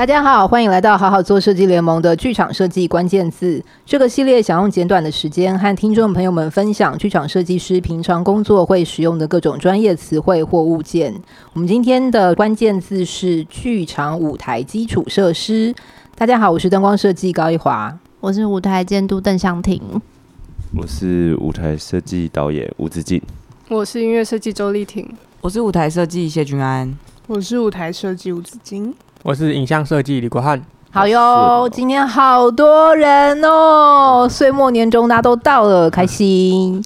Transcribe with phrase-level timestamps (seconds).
[0.00, 11.14] 大家好，欢迎来到好好做设计联盟的剧场设计关键字这个系列，想用简短的时间和听众朋友们分享剧场设计师平常工作会使用的各种专业词汇或物件。
[11.52, 15.74] 我们今天的关键字是剧场舞台基础设施。
[16.16, 19.82] 大家好，我是灯光设计高一华，我是舞台监督邓湘婷，
[20.74, 23.20] 我是舞台设计导演吴子敬，
[23.68, 25.06] 我是音乐设计周丽婷，
[25.42, 26.90] 我是舞台设计谢君安，
[27.26, 28.94] 我是舞台设计吴子金。
[29.22, 30.58] 我是影像设计李国汉，
[30.90, 36.82] 好哟，哦、今天好多人哦，岁末年终大家都到了，开心，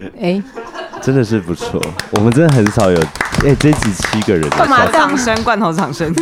[0.00, 0.42] 哎、欸，
[1.00, 1.80] 真的是不错，
[2.10, 3.00] 我们真的很少有，
[3.44, 5.40] 哎、欸，这集七个人，干嘛掌声？
[5.44, 6.12] 罐头掌声。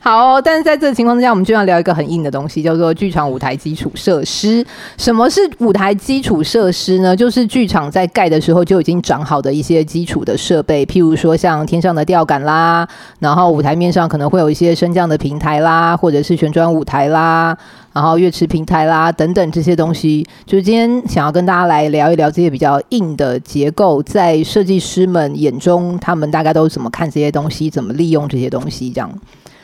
[0.00, 4.64] 好，但是在这个情况之下，我们就要聊一个很硬的东西，叫做剧场舞台基础设施。
[4.96, 7.14] 什么是舞台基础设施呢？
[7.14, 17.54] 就是剧场在盖的时候就已经长好的一些基础的设备，譬如说像天上的吊杆啦，然后舞台面上可能会有一些升降的平台啦，或者是旋转舞台啦，
[17.92, 20.24] 然后乐池平台啦等等这些东西。
[20.46, 29.12] 就是今天想要跟大家来聊一聊这些比较硬的结构，在设计师们眼中，他们大概都怎么看这些东西，怎么利用这些东西，这样。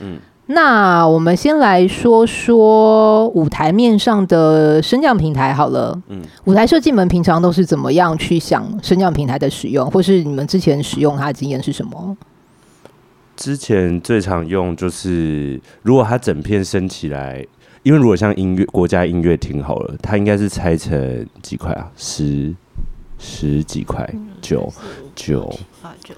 [0.01, 0.19] 嗯。
[0.47, 5.99] 那我们先来说说舞台面上的升降平台好了。
[6.09, 12.15] 嗯，舞台设计们平常都是怎么样去想升降平台的使用，或是你们之前使用它的经验是什么？
[13.37, 17.43] 之前最常用就是，如果它整片升起来，
[17.83, 21.91] 因为如果像音乐国家音乐厅好了，它应该是拆成几块啊？
[21.97, 22.55] 十
[23.19, 24.07] 十几块？
[24.43, 24.71] 九
[25.15, 25.59] 九？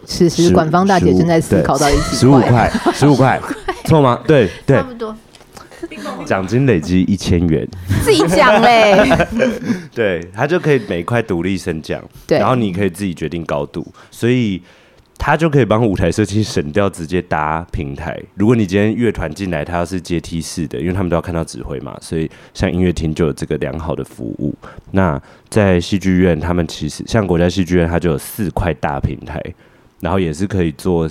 [0.06, 3.40] 是是管方大姐正在思考到一起，十五块，十五块。
[3.86, 4.20] 错吗？
[4.26, 5.16] 对对，差不多。
[6.24, 7.66] 奖金累积一千元，
[8.02, 9.08] 自己讲嘞。
[9.94, 14.60] 对，他就可以每块独立升降，对，然后你可以自己决定高度，所以
[15.18, 18.20] 它就可以帮舞台设计省掉直接搭平台。
[18.34, 24.54] 如果你今天乐团进来，它要是阶梯式的，因为他们都要看到指挥嘛，所以像音乐厅就有这个良好的服务。
[24.92, 29.42] 那在戏剧院，他们其实像国家戏剧院，它就有四块大平台，
[30.00, 31.08] 然后也是可以做。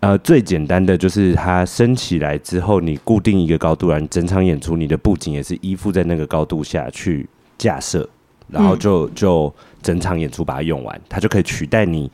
[0.00, 8.06] 呃，最简单的就是它升起来之后，你固定一个高度，然后整场演出你的布景也是依附在那个高度下去架设，
[8.48, 9.50] 然后就就
[9.82, 12.10] 整场演出把它用完，它就可以取代你，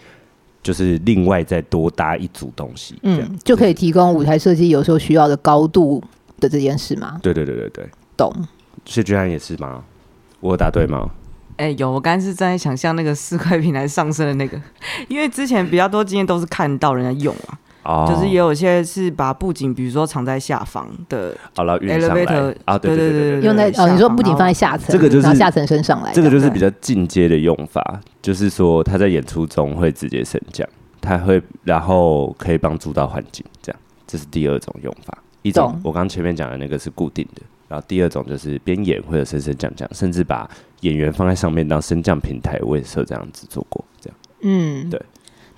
[0.63, 6.03] 就是另外再多搭一组东西，嗯，就可以提供舞台设计有时候需要的高度
[6.39, 7.19] 的这件事吗？
[7.23, 8.33] 对对对对对，懂。
[8.85, 9.83] 谢居然也是吗？
[10.41, 11.11] 我有答对吗？
[11.57, 14.61] 哎、欸，有，我刚才是在想象那个四块平台上升的那个，
[15.09, 17.59] 因为之前比较多经验都是看到人家用啊。
[17.83, 30.69] 哦，就是也有些是把布景，比如说藏在下方的，elevator 啊，对对对对，用在哦，你说布景放在下层，这个就是下层升上来，这个就是比较进阶的用法，就是说他在演出中会直接升降，
[31.01, 35.17] 他会然后可以帮助到环境，这样，这是第二种用法。
[35.43, 40.47] 一种我刚前面讲的那个是固定的，然后第二种就是边演或者升升降降，甚至把
[40.81, 45.01] 演员放在上面当升降平台，我也是有这样子做过，这样，嗯，对。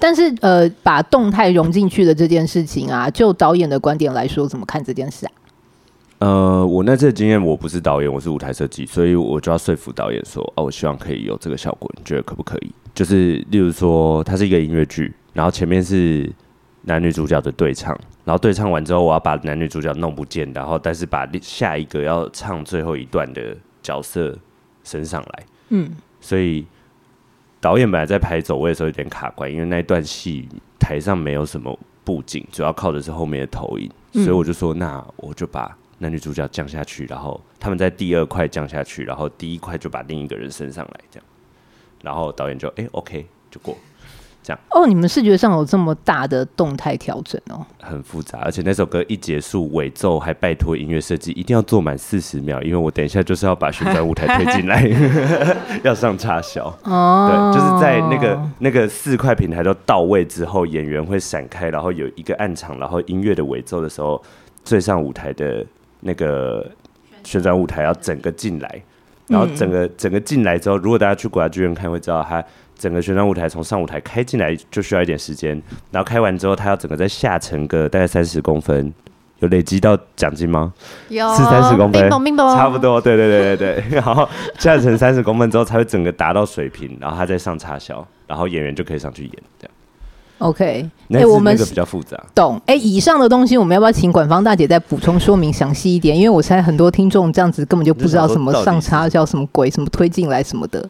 [0.02, 5.32] 但是呃，把动态融进去的这件事情啊，就导演的观点来说，怎么看这件事啊？
[6.18, 12.72] 呃，我那次的经验，我不是导演，我是舞台设计，所以我就要说服导演说，哦，我希望可以有这个效果，你觉得可不可以？
[12.92, 16.28] 就是例如说，它是一个音乐剧，然后前面是
[16.82, 24.36] 男女主角的对唱，然后对唱完之后，我要把男女主角弄不见，然后但是把下一个要唱最后一段的角色
[24.82, 26.66] 升上来，嗯，所以。
[27.62, 30.48] 导演本来在排走位的时候有点卡关，因为那一段戏
[30.80, 41.26] 台上没有什么布景，主要靠的是后面的投影，所以我就说，那我就把男女主角降下去，然后他们在第二块降下去，然后第一块就把另一个人升上来，这样，
[42.02, 43.78] 然后导演就哎、欸、OK 就过。
[44.42, 44.60] 这样。
[44.70, 54.82] 哦，你们视觉上有这么大的动态调整哦，很复杂，而且那首歌一结束尾奏还拜托音乐设计一定要做满四十秒，因为我等一下就是要把旋转舞台推进来，
[55.84, 64.22] 要上插销哦，对，就是在那个那个四块平台都到位之后，演员会闪开，然后有一个暗场，然后音乐的尾奏的时候，
[64.64, 65.64] 最上舞台的
[66.00, 66.68] 那个
[67.24, 68.82] 旋转舞台要整个进来，
[69.28, 72.44] 然后整个整个进来之后，如果大家去国家剧院看会知道它。
[72.82, 75.50] 整个旋转舞台从上舞台开进来就需要一点时间，
[75.92, 78.92] 然后开完之后，它要整个再下沉个大概三十公分，
[79.38, 80.72] 有累积到奖金吗？
[81.08, 83.98] 有，是三十公分，差不多，对对对对对。
[84.00, 89.72] 然后下沉三十公分之后，才会整个达到水平，然后它再上插销，然后演员就可以上去演这样。
[90.38, 92.60] OK，哎、欸，我们那个比较复杂，懂？
[92.66, 96.16] 哎、欸，以上的东西我们要不要请管方大姐再补充说明详细一点？
[96.16, 100.84] 因为我猜很多听众这样子根本就不知道什么上插销什么鬼，什么推进来什么的。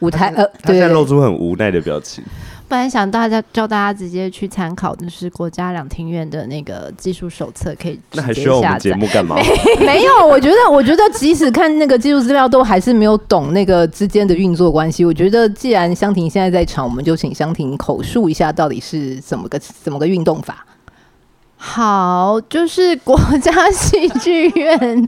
[0.00, 2.22] 舞台呃，他现在露出很无奈的表情。
[2.68, 9.36] 本来想大家叫大家直接去参考，就是国家两厅院的那个技术手册，可以那还需要我们节目干嘛？
[9.80, 15.02] 没，有，我觉得，我觉得即使看那个技术资料，都还是没有懂那个之间的运作关系。
[15.02, 20.66] 我觉得，既然香婷现在在场，我们就请香婷口述一下，到底是怎么个怎么个运动法。
[21.56, 25.06] 好，就是国家戏剧院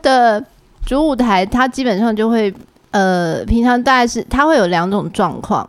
[0.00, 0.42] 的
[0.86, 2.52] 主舞台，它基本上就会，
[2.90, 5.68] 呃，平常大概是它会有两种状况。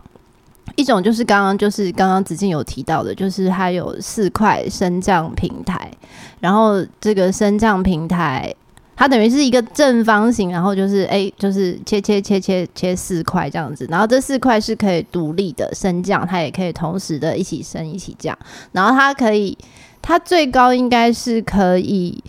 [0.76, 5.92] 一种就是刚刚就是刚刚子静有提到的，就是它有四块升降平台，
[6.40, 8.54] 然后这个升降平台
[8.96, 18.38] 它等于是一个正方形，然后就是哎、欸、就是切切切切切四块这样子，然后这四块是可以独立的升降，它也可以同时的一起升一起降，
[18.72, 19.58] 然后它可以
[20.02, 22.24] 它最高应该是可以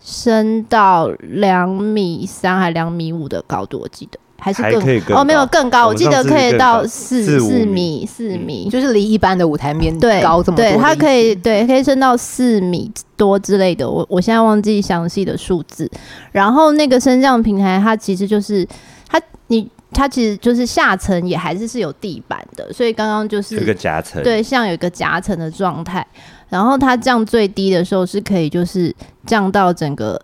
[0.00, 4.18] 升到两米三还两米五的高度，我记得。
[4.40, 9.92] 还是更，更哦，没有更高，我记得可以到四四米四米，嗯，就是离一般的舞台面
[10.22, 10.64] 高这么多。
[10.64, 13.88] 对，它可以对可以升到四米多之类的。
[13.88, 15.88] 我我现在忘记详细的数字。
[16.32, 18.66] 然后那个升降平台，它其实就是
[19.06, 26.06] 它你它其实就是下层也还是是有地板的，所以刚刚就是有个夹层，对，像有一个夹层的状态。
[26.48, 28.92] 然后它降最低的时候是可以就是
[29.26, 30.20] 降到整个。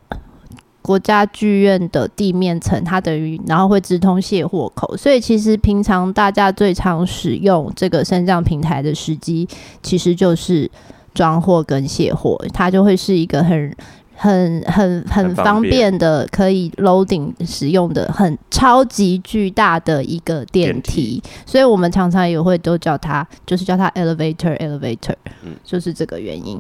[0.86, 9.48] 国家剧院的地面层，它等于然后会直通卸货口，所以其实平常大家最常使用这个升降平台的时机，
[9.82, 10.70] 其实就是
[11.12, 13.76] 装货跟卸货，它就会是一个很
[14.14, 26.56] 很很很方便的可以 loading 使用的很超级巨大的一个电梯，所以我们常常也会都叫它，就是叫它 elevator elevator，嗯，就是这个原因。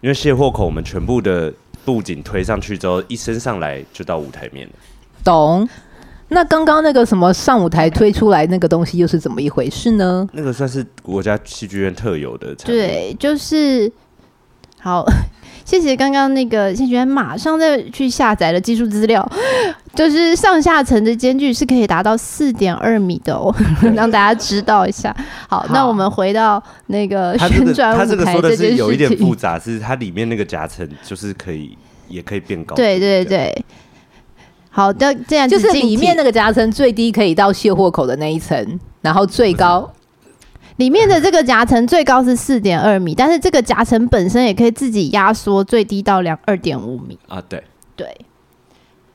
[0.00, 1.54] 因为卸货口我们全部的。
[1.84, 4.72] 布景推上去之后，一升上来就到舞台面了。
[5.22, 5.68] 懂？
[6.28, 10.26] 那刚刚那个什么上舞台推出来那个东西又是怎么一回事呢？
[10.32, 12.54] 那个算是国家戏剧院特有的。
[12.56, 13.92] 对，就是
[14.80, 15.04] 好。
[15.64, 19.26] 谢谢刚刚那个戏剧院马上再去下载了技术资料，
[19.94, 23.54] 就是上下层的间距是可以达到四点二米的哦，
[23.96, 25.14] 让大家知道一下。
[25.48, 31.76] 好，好，那我们回到那个旋转舞台，它这个说的是有一点复杂，是它里面那个夹层就是可以
[32.08, 32.76] 也可以变高。
[32.76, 33.64] 对对对。
[34.70, 39.90] 好的，这样就是里面那个夹层最低可以到卸货口的那一层，然后最高。
[40.76, 47.40] 里面的这个夹层最高是四点二米，但是这个夹层本身也可以自己压缩最低到两二点五米啊。
[47.48, 47.62] 对
[47.94, 48.08] 对，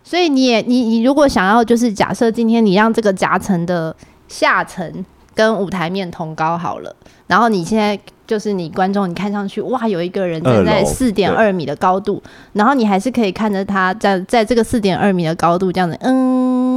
[0.03, 3.93] 所以你也你你如果想要就是假设今天你让这个夹层的
[4.29, 6.95] 下层跟舞台面同高好了，
[7.27, 12.23] 然后你现在就是你观众你看上去哇有一个人站在四点二米的高度，
[12.53, 16.68] 然后你还是可以看着他在在这个四点二米的高度这样子嗯。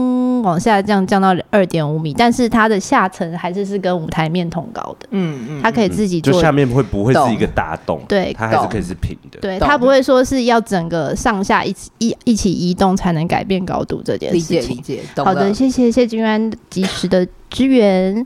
[0.42, 5.06] 往下降降到二点五米，但是它的下层还是是跟舞台面同高的。
[5.10, 6.32] 嗯嗯，它可以自己做。
[6.32, 8.02] 就下面会不会是一个大洞？
[8.08, 9.38] 对，它还是可以是平的。
[9.40, 14.60] 对，它不会说是要整个上下一起一一起移动才能改变高度这件事情。
[14.60, 15.02] 理解理解。
[15.24, 18.24] 好的，谢谢谢君安及时的支援。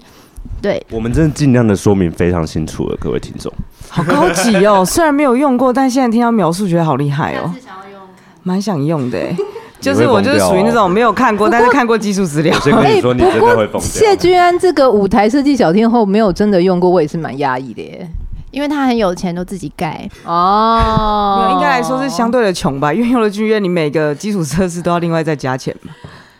[0.62, 3.52] 对，我们真的尽量的说明非常清楚了，各位听众。
[3.88, 7.52] 好高级哦， 虽然没有用过，但现在听到描述觉得好厉害哦。
[8.42, 9.18] 蛮想用的。
[9.80, 12.56] 就是我就是属于那种没有看过，但是看过技术资料。
[12.82, 18.08] 哎，不过谢君安这个舞台设计小天后没有真的用过，我也是蛮压抑的耶。
[18.52, 21.50] 因为他很有钱，都自己盖哦。
[21.54, 25.92] 应该来说是相对的穷吧，因为用了剧院，你每个基础设施都要另外再加钱嘛。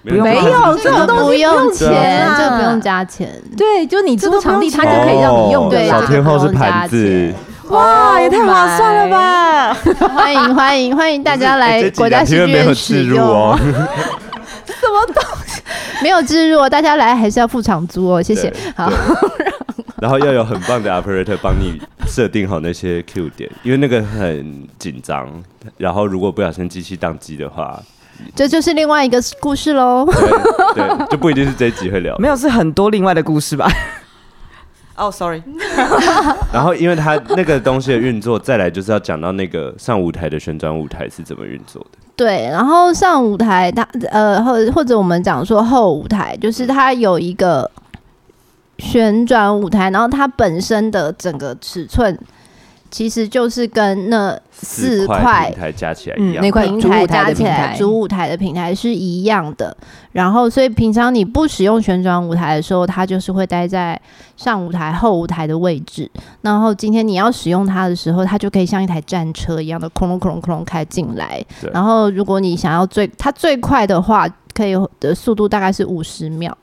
[0.03, 3.29] 没有，这个东西不用钱，这个不用加钱。
[3.57, 5.69] 对，就你租场地，他就可以让你用。
[5.69, 7.35] 对，小天后是盘子。
[7.69, 9.75] 哇，也太划算了吧！
[10.15, 13.19] 欢迎欢迎欢迎大家来国家戏剧院使用。
[13.19, 15.61] 哦、 什么东西？
[16.03, 18.53] 没有置入，大家来还是要付场租哦，谢谢。
[18.77, 18.93] 好，
[20.01, 25.29] 然后要有很棒的 operator 帮你设定好那些 Q 点，因为那个很紧张。
[25.77, 27.83] 然后如果不小心机器宕机的话，
[28.35, 30.07] 这就是另外一个故事喽。
[30.75, 33.69] 对，对，就不一定是这一集会聊，没有是很多另外的故事吧。
[34.97, 35.43] 哦、oh，sorry。
[36.53, 41.99] 然后，因为它那个东西的运作，再来就是要讲到那个上舞台的旋转舞台是怎么运作的。
[42.17, 47.71] 对，然后上舞台它呃，或或者我们讲说后舞台，就是它有一个
[48.79, 52.19] 旋转舞台，然后它本身的整个尺寸。
[52.91, 59.77] 其实就是跟那四块平台加起来一样，那块平台加起来主舞台的平台是一样的。
[60.13, 64.01] 然后，所以平常你不使用旋转舞台的时候，它就是会待在
[64.37, 66.11] 上舞台、后舞台的位置。
[66.41, 71.45] 然后今天你要使用它的时候，它就可以像一台战车一样的空隆空隆哐隆开进来。
[71.73, 76.57] 然后，如果你想要最它最快的话，可以的速度大概是五十秒。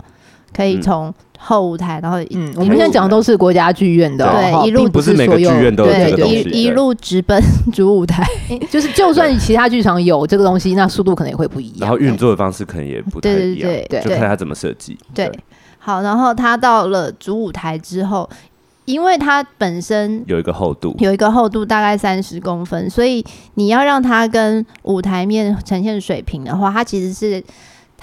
[0.55, 1.11] 可以从
[1.45, 7.37] 后舞台，然后嗯，我们现在讲的都是国家剧院的，对，一路不是每个剧院都有这个东西，一一路直奔
[7.73, 8.25] 主舞台，
[8.71, 14.97] 就是就算其他剧场有这个东西，那速度可能也会不一样，然后运作的方式可能也不太一样，对对对，就看他怎么设计。
[15.13, 15.29] 对，
[15.79, 18.29] 好，然后他到了主舞台之后。
[18.85, 23.23] 因为它本身有一个厚度，有一个厚度大概三十公分，所以
[23.53, 27.41] 你要让它跟舞台面呈现水平的话，它其实是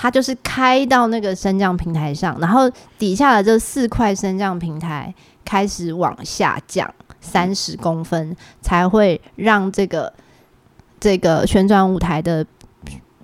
[0.00, 5.14] 它就是开到那个升降平台上，然后底下的这四块升降平台
[5.44, 6.90] 开始往下降
[7.20, 10.10] 三十公分，才会让这个
[10.98, 12.46] 这个旋转舞台的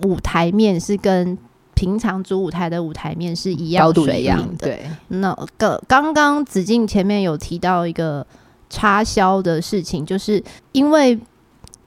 [0.02, 1.38] 舞台面是跟。
[1.78, 4.86] 平常主舞台的舞台面是一样水平的，对。
[5.08, 8.26] 那个刚刚子靖前面有提到一个
[8.70, 10.42] 插销的事情，就是
[10.72, 11.20] 因为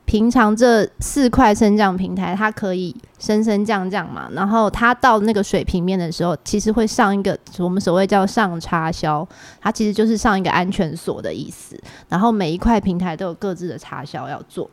[0.09, 9.27] 平常这四块升降平台它可以升升降降嘛，然后它到那个水平面的时候，其实会上一个我们所谓叫上插销，
[9.61, 11.79] 它其实就是上一个安全锁的意思。
[12.07, 14.67] 然后每一块平台都有各自的插销要做。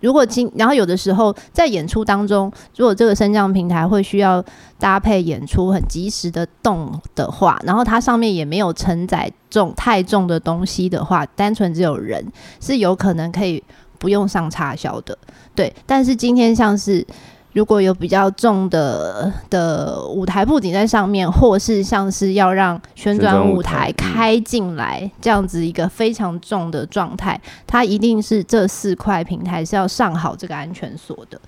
[0.00, 4.44] 如果今，然后有的时候在演出当中，如果这个升降平台会需要
[4.78, 12.26] 搭配演出很及时的动的话，然后它上面也没有承载重太重的东西的话，单纯只有人
[12.60, 13.62] 是有可能可以
[13.98, 15.16] 不用上插销的，
[15.54, 15.72] 对。
[15.86, 17.06] 但是今天像是。
[17.52, 31.40] 如果有比较重的的舞台布景在上面，或是像是要让旋转舞台开进来这样子一个非常重的状态，它一定是这四块平台是要上好这个安全锁的，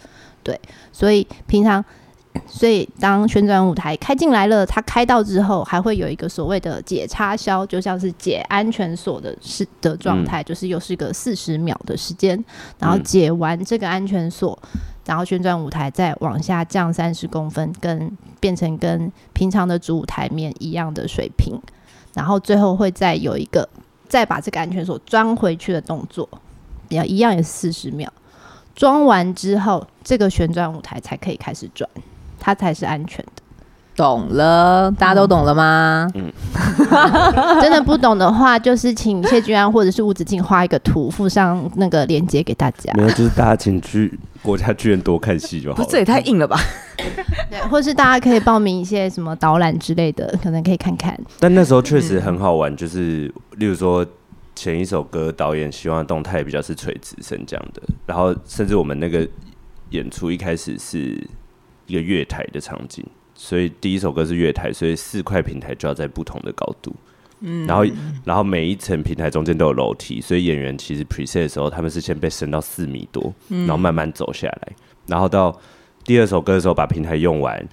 [0.43, 0.61] 对。
[0.93, 1.85] 所以平常，
[2.49, 12.45] 所以当旋转舞台开进来了，它开到之后，还会有一个所谓的解插销，就像是解安全锁的是的状态，就是又是一个四十秒的时间，
[12.81, 14.59] 然后解完这个安全锁。
[15.05, 21.61] 然后旋转舞台再往下降三十公分，跟变成跟平常的主舞台面一样的水平，
[22.15, 23.69] 然后最后会再有一个
[24.09, 26.29] 再把这个安全锁装回去的动作，
[26.89, 28.13] 也一样也是四十秒。
[28.75, 31.89] 装完之后，这个旋转舞台才可以开始转，
[32.39, 33.25] 它才是安全。
[33.95, 36.09] 懂了，大家都懂了吗？
[36.15, 36.33] 嗯，
[37.61, 42.93] 真的不懂的话，就是请谢君安或者是吴子敬画一个图，附上那个链接给大家。
[42.95, 45.85] 没有，就是大家请去国家剧院多看戏就好了。
[45.85, 46.59] 不，这也太硬了吧？
[47.51, 51.19] 对，或是大家可以报名一些什么导览之类的，可能可以看看。
[51.39, 54.05] 但那时候确实很好玩，就是例如说
[54.55, 59.29] 前一首歌导演希望的动态比较是垂直升降的，然后甚至我们那个
[59.91, 61.23] 演出一开始是
[61.87, 63.05] 一个月台的场景。
[63.35, 66.95] 所以第一首歌是月台，所以四块平台就要在不同的高度，
[67.41, 67.85] 嗯，然后
[68.25, 74.73] 然后每一层平台中间都有楼梯，所以演员其实 preset 的时候，他们是先被升到四米多，然后慢慢走下来，
[75.07, 75.59] 然后到
[76.05, 77.67] 第二首歌的时候把平台用完，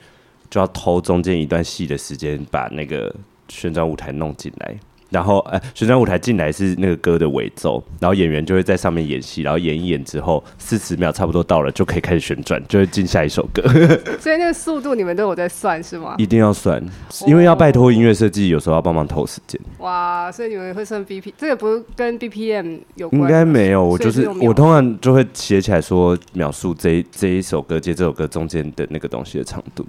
[0.50, 3.16] 就要偷中间一段戏的时间把那个
[3.48, 4.75] 旋转舞台弄进来。
[5.10, 13.62] 然后，呃，旋转舞台进来是那个歌的尾奏，然后演员就会在上面演戏，然后演一演之后，四十秒差不多到了，就可以开始旋转，就会进下一首歌。
[14.20, 16.16] 所以那个速度你们都有在算是吗？
[16.18, 16.84] 一定要算，
[17.25, 19.60] 因为要拜托音乐设计，有时候要帮忙偷时间。
[19.80, 23.22] 哇，所以你们会算 B P，这个不是跟 B P M 有关？
[23.22, 29.86] 应该没有，我就是我通常就会写起来说，描述这一这一首歌接这首歌中间的那个东西的长度。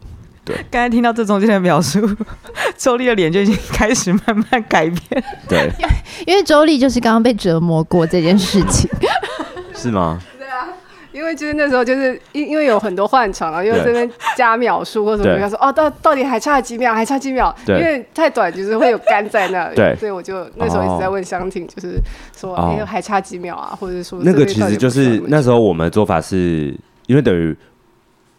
[0.50, 2.00] 对，刚才听到这中间的描述，
[2.76, 5.25] 周丽的脸就已经开始慢慢改变。
[5.49, 5.71] 对，
[6.26, 8.90] 因为周丽就是刚刚被折磨过这件事情，
[9.75, 10.21] 是吗？
[10.38, 10.66] 对啊，
[11.12, 22.00] 因为就是那时候就是因因为有很多换场了，因为这边加秒数或者什么，他说哦，到到底还差几秒，还差几秒，因为太短就是会有干在那里，对，所以我就那时候一直在问香婷，就是
[22.37, 26.75] 说哎、欸、还差几秒啊，或者说那个其实就是那时候我们的做法是
[27.07, 27.57] 因为等于。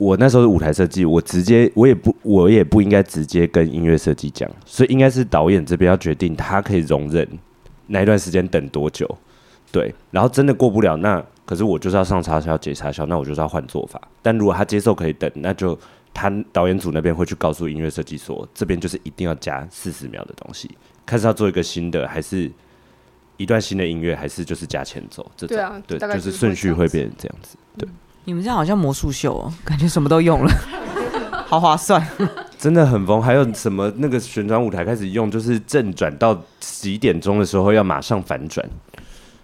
[0.01, 7.27] 我那时候是舞台设计，我直接我也不我也不应该直接跟音乐设计讲，所以应该是导演这边要决定他可以容忍
[7.85, 9.07] 哪一段时间等多久，
[9.71, 14.01] 对，然后真的过不了，那可是我就是要上插销解插销，那我就是要换做法。
[14.23, 15.77] 但如果他接受可以等，那就
[16.15, 20.67] 他导演组那边会去告诉音乐设计说，这边就是一定要加四十秒的东西，
[21.05, 22.51] 看是要做一个新的，还是
[23.37, 27.87] 一段新的音乐，还是就是加前奏这种，对啊，对，就是顺序会变成这样子，对。
[28.25, 30.51] 你们这样好像魔术秀哦，感觉什么都用了，
[31.47, 32.05] 好划算，
[32.57, 33.21] 真的很疯。
[33.21, 38.63] 还有什么那个旋转舞台开始用，就是正转到几点钟的时候要马上反转，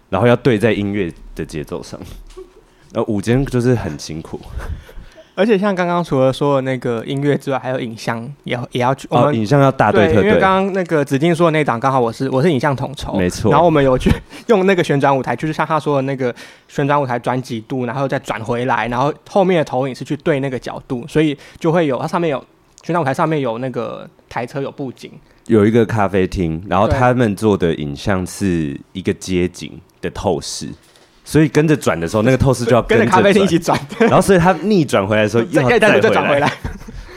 [0.10, 2.00] 然后要对在音乐的节奏上，
[2.94, 4.40] 然后舞间就是很辛苦。
[5.38, 9.08] 而且像刚刚除了说的那个音乐之外，还有影像也也要去。
[9.12, 10.24] 哦，影像要大对特对。
[10.24, 13.52] 因为刚刚那个子敬说的那档，刚好我是我是影像统筹，没错。
[13.52, 14.10] 然后我们有去
[14.48, 16.34] 用那个旋转舞台，就是像他说的那个
[16.68, 22.44] 旋转舞台转几度，然后再转回来，然后后面的投影是去对那个角度，所以就会有它上面有
[22.84, 25.12] 旋转舞台上面有那个台车有布景，
[25.46, 30.68] 有一个咖啡厅，然后他们做的影像是一个街景的透视，
[31.30, 36.50] 所以跟着转的时候，那个透视就要跟着咖啡厅一起转，然后所以他逆转回来的时候又要再回来。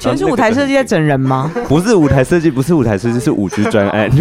[0.01, 1.49] 全是舞台设计在整人吗？
[1.69, 4.11] 不是舞台设计，不是舞台设计，是五 G 专案。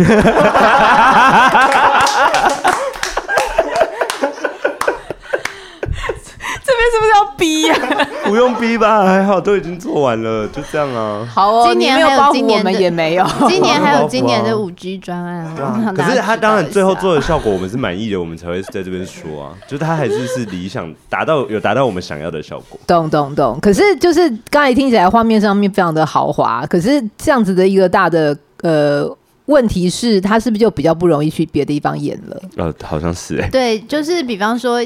[6.92, 8.08] 是不是要逼呀、啊？
[8.30, 11.28] 不用逼吧，还好都已经做完了，就这样啊。
[11.34, 15.94] 好哦，今年还有今年的也 没有，今年还有今年的五 G 专案啊。
[15.96, 19.52] 可是他当然最后做的效果我们是满意的，我们才会在这边说啊。
[19.68, 22.80] 就是他还是是理想达到有达到我们想要的效果。
[22.88, 23.60] 懂懂懂。
[23.62, 29.10] 可是就是刚才听起来画面上面非常的豪华，可是这样子的一个大的呃
[29.46, 32.42] 问题是，他是不是就比较不容易去别的地方演了？
[32.58, 33.50] 呃，好像是哎、欸。
[33.50, 34.80] 对，就是比方说。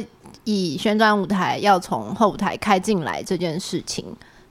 [0.45, 4.05] 以旋转舞台要从后台开进来这件事情，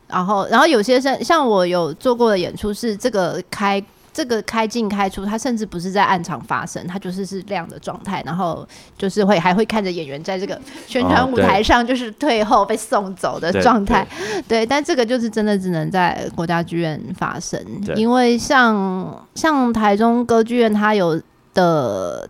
[0.08, 3.82] 然后，然后有些像像我有做过的演出是这个开
[4.12, 14.06] 这个开进开出，它甚至不是在暗场发生，它就是是亮的状态，然后就是会还会看着演员在这个 旋转舞台上就是退后被送走的状态，
[14.48, 17.58] 对，但这个就是真的只能在国家剧院发生，
[17.96, 21.20] 因为像像台中歌剧院它有
[21.54, 22.28] 的。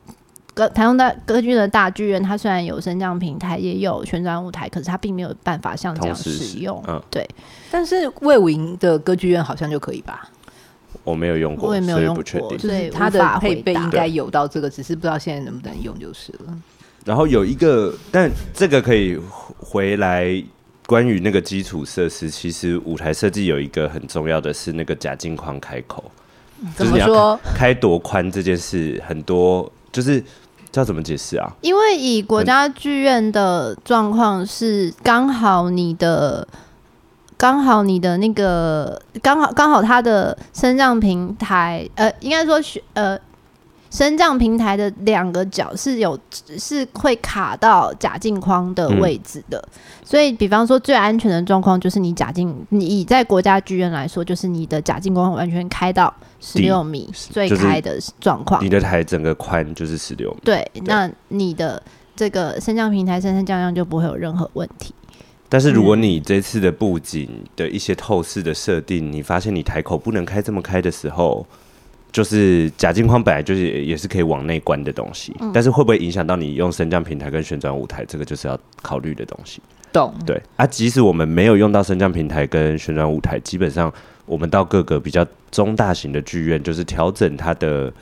[0.55, 6.83] 歌台中大歌剧的大剧院，它虽然有升降平台，也有旋转舞台，可是它并没有办法像这样使用。
[6.87, 7.27] 嗯，对。
[7.71, 10.29] 但是魏武营的歌剧院好像就可以吧？
[11.05, 16.55] 我没有用过，我也没有用过，就是它的配备应该有到这个，只是不知道现在能不能用就是了。
[17.05, 19.19] 然后有一个，但这个可以
[19.59, 20.31] 回来
[20.87, 26.05] 关于那个基础设施，其实舞台设计有一个很重要的是那个假镜框开口。
[26.77, 27.41] 怎么说？
[27.55, 30.23] 开多宽这件事，很多就是。
[30.73, 31.53] 这要怎么解释啊？
[31.61, 36.49] 因为以国家剧院的状况是，刚好你的，
[37.37, 42.59] 刚好你的那个，刚好刚好他的升降平台，呃，应该说
[42.95, 43.19] 呃，
[43.93, 46.19] 升降平台的两个角是有
[46.59, 49.59] 是会卡到假镜框的位置的。
[49.59, 60.39] 嗯所以，比方说最安全的状况就是你假镜，你以在国家剧院来说，就是你的假镜框完全开到十六米最开的状况，你的台整个宽就是十六米。
[60.45, 61.83] 对，那你的
[62.15, 64.95] 这个升降平台升升降降就不会有任何问题。
[65.49, 71.47] 但是如果你这次的布景的一些透视的设定，你发现你台口不能开这么开的时候，
[72.13, 79.63] 就是假镜框本来就是也是可以往内关的东西，嗯，但是会不会影响到你用升降平台跟旋转舞台，这个就是要考虑的东西。
[79.93, 83.93] 懂对啊，即使我们没有用到升降平台跟旋转舞台，基本上
[84.27, 87.93] 我们到各个比较中大型的剧院，就是调整它的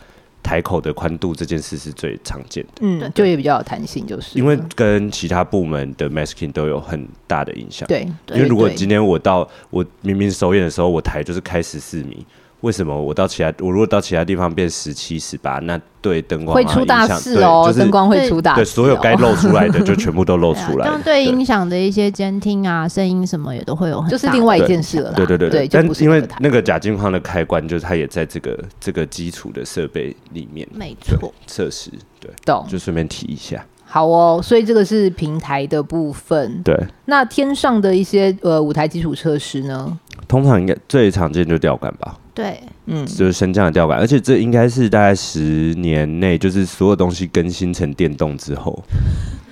[0.43, 2.71] 台口的宽度这件事是最常见的。
[2.81, 7.87] 嗯，就也比较有弹性，就是因为跟其他部门的 masking 都有很大的影响。
[7.87, 12.27] 对，因为如果今天我到我明明首演的时候，我台就是开十四米。
[12.61, 20.85] 为什么我到其他我如果到其他地方变十七十八，那对灯光会出大事哦，灯、就是、光会出大事、哦，对所有该露出来的就 全部都露出来。
[20.85, 25.13] 这样对音响的一些监听啊、声音什么也都会有很，就是另外一件事了。
[25.15, 33.65] 对对对对，但因为那个假镜框的开关，就是它也在这个这个基础的设备里面，没错，设施对，懂就顺便提一下。
[33.87, 36.63] 好哦，所以这个是平台的部分。
[36.63, 39.99] 对，那天上的一些呃舞台基础设施呢？
[40.29, 42.17] 通常应该最常见就吊杆吧。
[42.41, 48.83] 对，嗯，就是升降的吊杆，而且这应该是大概十年内，就是所有东西更新成电动之后。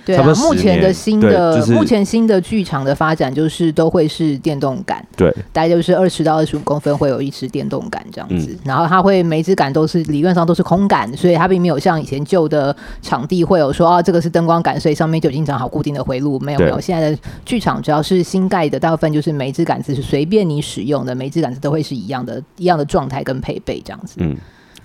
[0.09, 24.35] 对啊，目前的新的，就是、目前新的剧场的发展就是都会是电动杆，对，大概就是二十到二十五公分会有一支电动杆这样子，嗯、然后它会每一支杆都是理论上都是空杆，所以它并没有像以前旧的场地会有说啊这个是灯光杆，所以上面就已经长好固定的回路，没有没有，现在的剧场只要是新盖的，大部分就是每一支杆子是随便你使用的，每一支杆子都会是一样的，一样的状态跟配备这样子，嗯，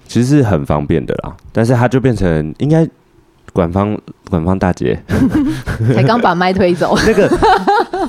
[0.07, 2.87] 其实是很方便的啦，但是它就变成应该。
[3.55, 5.01] 管方，管方大姐，
[5.95, 6.95] 才刚把麦推走。
[7.07, 7.31] 那个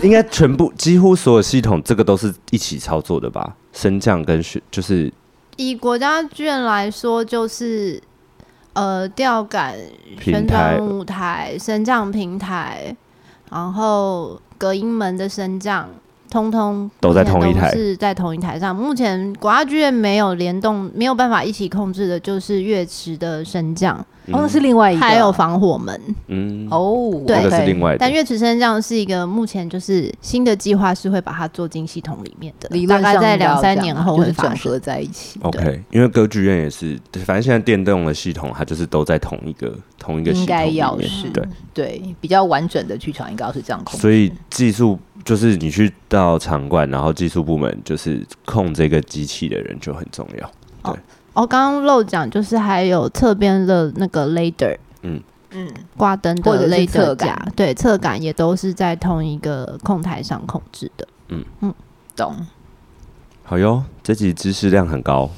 [0.02, 3.56] 应该全部几乎所有系统，这个都是一起操作的吧？
[3.72, 5.14] 升降跟旋就是
[5.56, 8.02] 以国家剧院来说，就是
[8.74, 9.76] 呃吊杆、
[10.20, 12.96] 旋转舞台、升降平台，
[13.52, 15.88] 然后隔音门的升降。
[16.28, 18.76] 通通都在同一台，是在同一台上。
[18.76, 26.00] 目前国家剧院没有联动，没有办法一起控制的，就是乐池的升降，嗯，哦，那是另外一个，还有防火门。
[26.28, 27.98] 嗯，哦，对，那个是另外的。
[28.00, 35.40] 但乐池升降是一个目前就是新的计划，是会把它做进系统里面的，大概在两三年后会整合在一起。
[35.44, 40.68] OK，因为歌剧院也是，反正现在电动的系统，它就是都在同一个同一个系统里面。
[40.70, 44.02] 应该要是，对对，比较完整的剧场应该要是这样控制。
[44.02, 45.00] 所以技术。
[45.24, 50.52] 就是你去到场馆，然后技术部门就是控这个机器的人就很重要。
[50.84, 51.00] 对，
[51.36, 55.22] 哦，刚刚漏讲就是还有侧边的那个 ladder，嗯
[55.52, 61.08] 嗯，挂灯的 laser 架，对，侧杆也都是在同一个控台上控制的。
[61.28, 61.74] 嗯嗯，
[62.16, 62.36] 懂。
[63.44, 65.30] 好哟，这集知识量很高，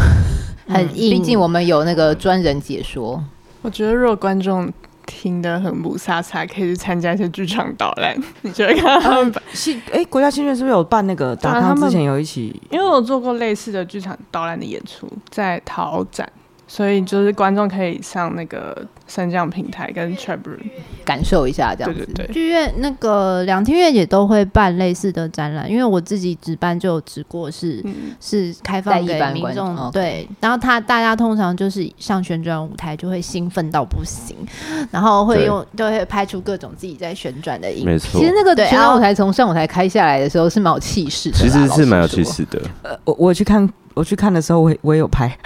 [0.66, 3.22] 很硬，毕竟我们有那个专人解说。
[3.62, 4.72] 我觉得如果观众。
[5.06, 8.16] 听得很不飒飒，可以去参加一些剧场导览。
[8.42, 9.80] 你觉得看他们戏？
[9.92, 11.34] 哎、欸，国家戏剧院是不是有办那个？
[11.36, 16.30] 他们之前有一起，因为我做过类似的剧场导览的演出，在陶展。
[16.66, 20.70] 所以就是观众可以上那个升降平台跟 Trap Room
[21.04, 22.04] 感受一下这样子。
[22.06, 29.90] 对对对，剧院那个两厅院也都会办类似的展览，因为我自己值班就有值过是，是、嗯、是开放给民众。
[29.92, 34.36] 对，然后他大家通常就是上旋转舞台就会兴奋到不行，
[34.90, 38.18] 然后会用就会拍出各种自己在旋转的影没错。
[38.18, 42.60] 其实那个旋转舞台从上舞台开下来的时候是蛮有气势的，其实是蛮有气势的。
[42.82, 43.70] 呃，我我去看。
[43.94, 45.30] 我去看的时候我，我我也有拍，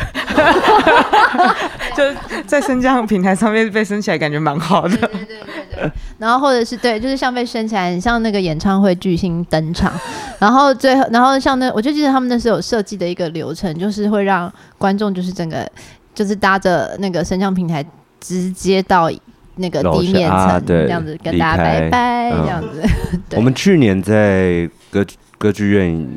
[1.94, 2.02] 就
[2.46, 4.96] 在升降平台上面被升起来，感觉蛮好的。
[4.96, 5.36] 对对对
[5.76, 5.92] 对。
[6.18, 9.92] 然后或者是对，就是像被升起来，很像那个演唱会巨星登场。
[10.38, 15.70] 然后最后，然后像那，我就记得他们那时候有设计的一个流程，就是会让观众就是整个
[16.14, 17.84] 就是搭着那个升降平台
[18.18, 19.10] 直接到
[19.56, 22.82] 那个地面层，啊、这样子跟大家拜拜，这样子。
[23.12, 25.04] 嗯、我们去年在歌
[25.36, 26.08] 歌剧院。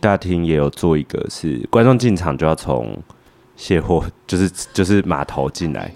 [0.00, 2.96] 大厅也有做一个，是观众进场就要从
[3.56, 5.92] 卸货， 就是就是码头进来，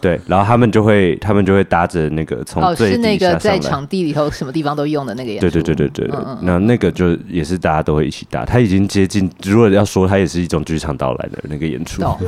[0.00, 12.18] 对，然后他们就会他们就会搭着那个从哦，是那个在场地里头什么地方都用的那个演出，对对对对对，嗯、那那个就也是大家都会一起搭，他已经接近，如果要说他也是一种剧场到来的那个演出，懂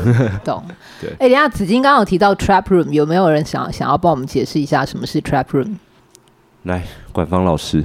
[0.44, 0.64] 懂，
[1.00, 1.11] 对。
[1.12, 5.76] 哎、欸，等一下紫金刚刚有提到 trap room，有没有人想想要帮我们解释一下什么是 trap room？
[6.64, 6.82] 来，
[7.12, 7.85] 管方老师。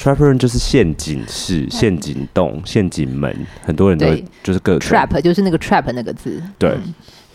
[0.00, 4.06] Trap room 就是陷阱室、陷阱洞、陷阱门，很多人都
[4.42, 6.94] 就是个 trap 就是那个 trap 那个字，对，嗯、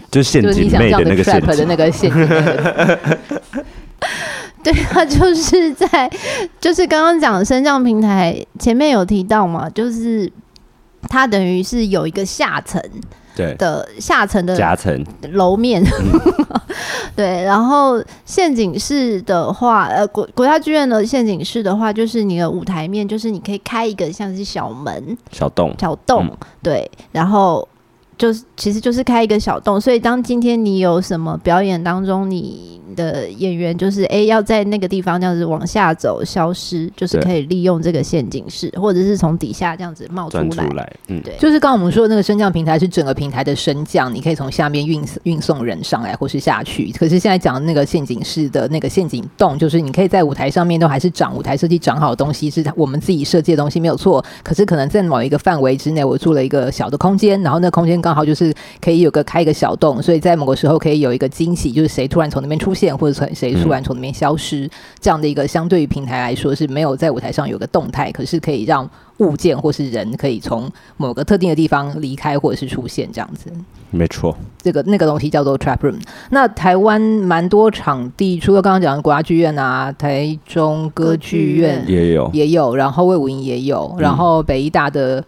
[0.10, 2.28] 就是陷阱妹的那个陷阱的那个陷阱。
[4.64, 6.12] 对，啊就是在
[6.60, 10.28] 就是刚刚讲升降平台前面有提到嘛，就是
[11.08, 12.82] 它等于是有一个下层。
[13.36, 13.54] 对。
[13.56, 15.04] 的下层的夹层。
[15.32, 16.60] 楼面，嗯、
[17.16, 27.68] 对，然后陷阱式的话，呃，国国家剧院的陷阱式的话，就是你的舞台面，就是你可以开一个像是小门、小洞、小洞，嗯、对，然后。
[28.18, 40.46] 就是，其实就是开一个小洞，所以当今天你有什么表演当中，你的演员就是哎、欸、要在那个地方这样子往下走消失，就是可以利用这个陷阱式，或者是从底下这样子冒出来。
[40.46, 46.94] 出来，嗯，对，就是刚刚我们说的那个升降平台是整个平台的升降，你可以从下面运运送人上来或是下去。
[46.98, 54.24] 可是现在讲的那个陷阱式的那个陷阱洞，就是你可以在舞台上面都还是长舞台设计长好的东西，是我们自己设计的东西没有错。
[54.42, 58.02] 可是可能在某一个范围之内，我做了一个小的空间，然后那空间。
[58.06, 68.88] 刚好就是可以有个开一个小洞，所以在某个时候可以有一个惊喜，就是谁突然从那边出现，或者从谁突然从那边消失，嗯、这样的一个相对于平台来说是没有在舞台上有个动态，可是可以让
[69.18, 73.52] 物件或是人可以从某个特定的地方离开或者是出现这样子。
[73.90, 76.00] 没错，这个那个东西叫做 trap room。
[76.30, 85.24] 那台湾蛮多场地，除了刚刚讲的国家剧院啊，台中歌剧院也有也有，然后魏武营也有，然后北医大的。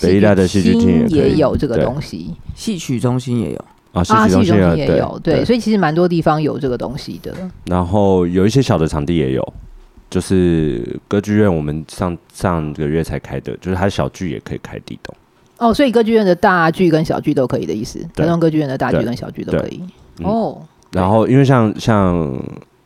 [0.00, 7.32] 北艺大的戏剧厅也有这个东西，戏曲中心也有啊，戏曲中心也有，对，所以其实蛮多地方有这个东西的。
[7.66, 9.54] 然后有一些小的场地也有，
[10.10, 15.14] 就是歌剧院，我们上上个月才开的，就是它小剧也可以开地洞。
[15.58, 18.04] 哦，所以歌剧院的大剧跟小剧都可以的意思。
[18.16, 19.80] 台中歌剧院的大剧跟小剧都可以。
[20.24, 22.36] 哦，然后因为像像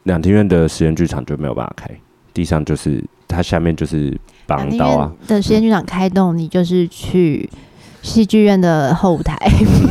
[0.03, 1.91] 两厅院的实验剧场就没有办法开，
[2.35, 4.15] 地上就是它下面就是。
[4.49, 5.13] 绑到啊！
[5.27, 7.49] 等时间剧场开动，你就是去
[8.01, 9.37] 戏剧院的后台。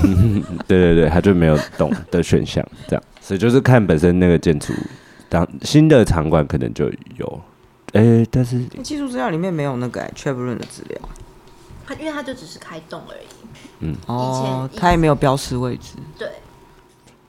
[0.67, 4.73] 对对对，他就没有动的选项，这样，所以就是看本身那个建筑，
[5.29, 7.41] 当新的场馆可能就有。
[7.93, 10.99] 哎、欸，但是技术资料里面没有那个 trap room 的资料。
[11.85, 13.27] 他因为他就只是开动而已。
[13.81, 15.93] 嗯，哦，他也没有标识位置。
[16.17, 16.27] 对。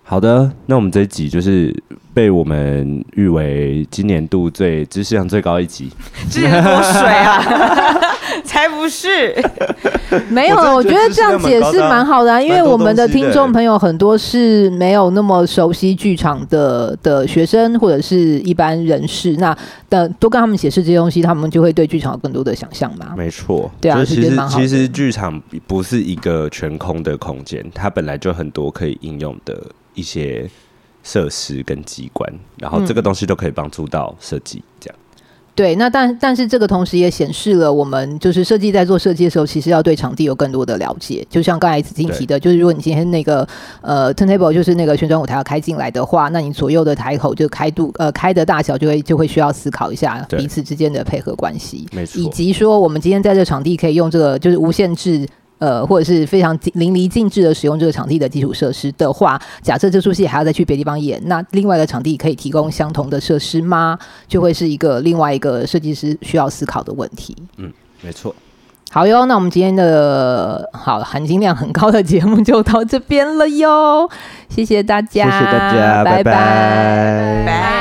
[0.02, 1.70] 好的，那我们这一集就是
[2.18, 5.88] 被我们誉为今年度最知识量最高一集，
[6.28, 7.40] 之前多水啊，
[8.42, 9.32] 才不是，
[10.28, 19.56] 没有，我觉得这样解释蛮好的啊，因为我们的听众朋友很多是没有那么熟悉剧场的的学生或者是一般人士，那
[19.88, 23.14] 等多跟他们解释这些东西，他们就会对剧场有更多的想象嘛。
[23.16, 29.56] 没错，对啊，其实其实剧场不是一个全空的空间，它本来就很多可以应用的。
[29.94, 30.48] 一些
[31.08, 34.98] 设施跟机关，然后这个东西都可以帮助到设计这样。
[35.54, 41.26] 对，那但但是这个同时也显示了我们就是设计在做设计的时候，其实要对场地有更多的了解。
[41.30, 43.48] 就像刚才子靖提的，就是如果你今天那个
[43.80, 55.26] 呃 turntable 就是那个旋转舞台要开进来的话，那你左右的台口就开度呃开的大小就会就会需要思考一下彼此之间的配合关系，没错，以及说我们今天在这场地可以用这个就是无限制。
[55.58, 63.98] 呃，或者是非常淋漓尽致的使用这个场地的基础设施的话，假设这出戏还要再去别地方演，那另外的场地可以提供相同的设施吗？
[64.26, 67.36] 就会是一个另外一个设计师需要思考的问题。
[67.56, 68.34] 嗯，没错。
[68.90, 74.08] 好哟，那我们今天的好含金量很高的节目就到这边了哟，
[74.48, 76.24] 谢谢大家，谢谢大家，拜拜。
[76.24, 77.77] 拜拜。